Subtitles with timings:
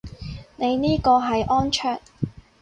[0.55, 2.01] 你呢個係安卓